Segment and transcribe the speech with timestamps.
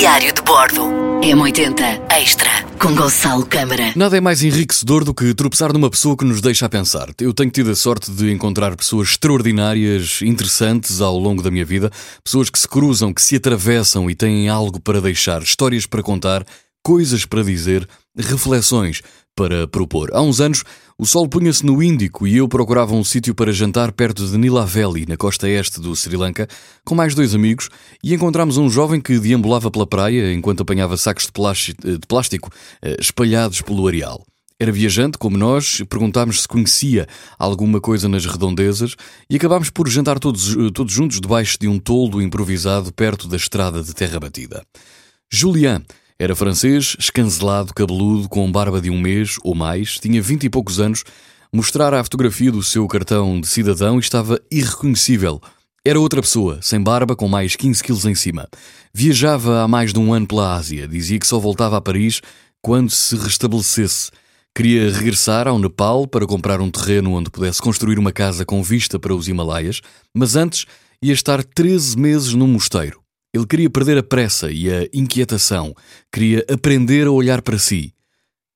[0.00, 0.80] Diário de Bordo.
[1.20, 2.48] M80 Extra
[2.80, 3.92] com Gonçalo Câmara.
[3.94, 7.10] Nada é mais enriquecedor do que tropeçar numa pessoa que nos deixa a pensar.
[7.20, 11.90] Eu tenho tido a sorte de encontrar pessoas extraordinárias, interessantes ao longo da minha vida,
[12.24, 16.46] pessoas que se cruzam, que se atravessam e têm algo para deixar, histórias para contar,
[16.82, 17.86] coisas para dizer,
[18.16, 19.02] reflexões
[19.40, 20.10] para propor.
[20.12, 20.62] Há uns anos,
[20.98, 25.06] o sol punha-se no Índico e eu procurava um sítio para jantar perto de Nilaveli,
[25.06, 26.46] na costa este do Sri Lanka,
[26.84, 27.70] com mais dois amigos,
[28.04, 32.50] e encontramos um jovem que deambulava pela praia enquanto apanhava sacos de plástico, de plástico
[32.82, 34.26] eh, espalhados pelo areal.
[34.58, 37.06] Era viajante, como nós, perguntámos se conhecia
[37.38, 38.94] alguma coisa nas redondezas
[39.30, 43.82] e acabámos por jantar todos, todos juntos debaixo de um toldo improvisado perto da estrada
[43.82, 44.62] de terra batida.
[45.32, 45.82] Julian
[46.20, 50.78] era francês, escancelado, cabeludo, com barba de um mês ou mais, tinha vinte e poucos
[50.78, 51.02] anos,
[51.50, 55.40] mostrara a fotografia do seu cartão de cidadão e estava irreconhecível.
[55.82, 58.46] Era outra pessoa, sem barba, com mais 15 quilos em cima.
[58.92, 62.20] Viajava há mais de um ano pela Ásia, dizia que só voltava a Paris
[62.60, 64.10] quando se restabelecesse.
[64.54, 68.98] Queria regressar ao Nepal para comprar um terreno onde pudesse construir uma casa com vista
[68.98, 69.80] para os Himalaias,
[70.14, 70.66] mas antes
[71.02, 73.00] ia estar 13 meses num mosteiro.
[73.32, 75.72] Ele queria perder a pressa e a inquietação,
[76.12, 77.94] queria aprender a olhar para si.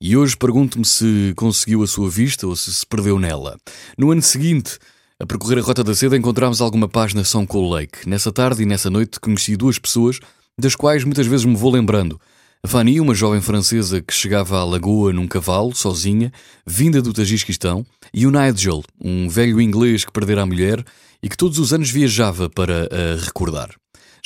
[0.01, 3.57] E hoje pergunto-me se conseguiu a sua vista ou se se perdeu nela.
[3.97, 4.79] No ano seguinte,
[5.19, 8.09] a percorrer a Rota da Seda, encontramos alguma paz na São Cold Lake.
[8.09, 10.19] Nessa tarde e nessa noite conheci duas pessoas,
[10.59, 12.21] das quais muitas vezes me vou lembrando.
[12.65, 16.33] A Fanny, uma jovem francesa que chegava à lagoa num cavalo, sozinha,
[16.67, 20.85] vinda do Tajiquistão, e o Nigel, um velho inglês que perdera a mulher
[21.23, 23.71] e que todos os anos viajava para a recordar.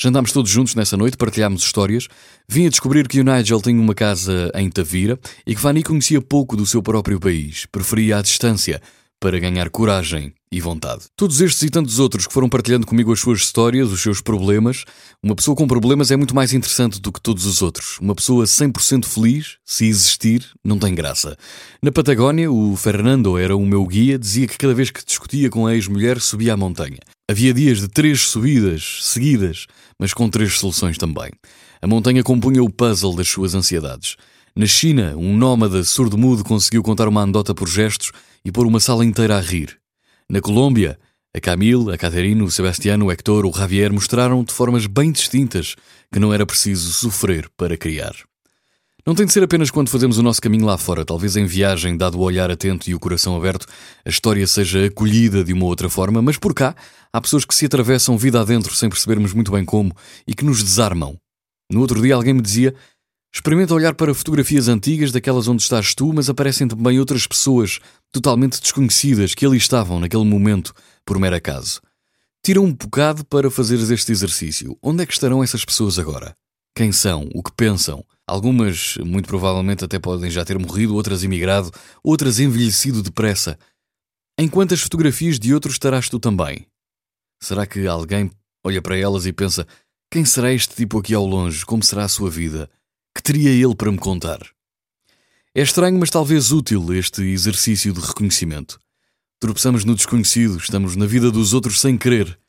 [0.01, 2.07] Jantámos todos juntos nessa noite, partilhámos histórias.
[2.47, 6.21] Vim a descobrir que o Nigel tem uma casa em Tavira e que Fanny conhecia
[6.21, 7.65] pouco do seu próprio país.
[7.69, 8.81] Preferia a distância
[9.19, 11.03] para ganhar coragem e vontade.
[11.17, 14.85] Todos estes e tantos outros que foram partilhando comigo as suas histórias, os seus problemas.
[15.21, 17.99] Uma pessoa com problemas é muito mais interessante do que todos os outros.
[17.99, 21.35] Uma pessoa 100% feliz, se existir, não tem graça.
[21.83, 25.67] Na Patagónia, o Fernando era o meu guia, dizia que cada vez que discutia com
[25.67, 26.99] a ex-mulher subia a montanha.
[27.29, 29.67] Havia dias de três subidas seguidas,
[29.99, 31.29] mas com três soluções também.
[31.79, 34.15] A montanha compunha o puzzle das suas ansiedades.
[34.55, 38.11] Na China, um nómada surdo-mudo conseguiu contar uma anedota por gestos
[38.43, 39.77] e pôr uma sala inteira a rir.
[40.27, 40.97] Na Colômbia,
[41.31, 45.75] a Camille, a Caterina, o Sebastiano, o Hector, o Javier mostraram de formas bem distintas
[46.11, 48.15] que não era preciso sofrer para criar.
[49.05, 51.95] Não tem de ser apenas quando fazemos o nosso caminho lá fora, talvez em viagem,
[51.95, 53.65] dado o olhar atento e o coração aberto,
[54.05, 56.75] a história seja acolhida de uma outra forma, mas por cá
[57.11, 59.95] há pessoas que se atravessam vida adentro sem percebermos muito bem como
[60.27, 61.17] e que nos desarmam.
[61.71, 62.75] No outro dia alguém me dizia:
[63.33, 67.79] Experimenta olhar para fotografias antigas daquelas onde estás tu, mas aparecem também outras pessoas
[68.11, 70.73] totalmente desconhecidas que ali estavam naquele momento
[71.05, 71.79] por mero acaso.
[72.43, 74.77] Tira um bocado para fazeres este exercício.
[74.81, 76.35] Onde é que estarão essas pessoas agora?
[76.75, 77.29] Quem são?
[77.33, 78.03] O que pensam?
[78.29, 81.71] Algumas, muito provavelmente, até podem já ter morrido, outras emigrado,
[82.03, 83.57] outras envelhecido depressa.
[84.37, 86.67] Em quantas fotografias de outros estarás tu também?
[87.41, 88.29] Será que alguém
[88.63, 89.67] olha para elas e pensa:
[90.11, 91.65] quem será este tipo aqui ao longe?
[91.65, 92.69] Como será a sua vida?
[93.15, 94.39] Que teria ele para me contar?
[95.55, 98.79] É estranho, mas talvez útil este exercício de reconhecimento.
[99.39, 102.39] Tropeçamos no desconhecido, estamos na vida dos outros sem querer.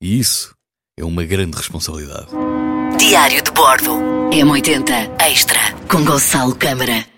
[0.00, 0.54] E isso
[0.96, 2.28] é uma grande responsabilidade.
[2.98, 3.92] Diário de Bordo.
[4.30, 7.13] M80 Extra com Gonçalo Câmara.